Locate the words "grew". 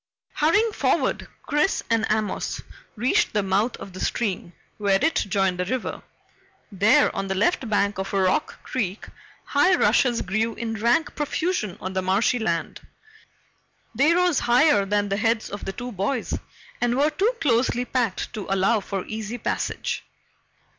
10.23-10.55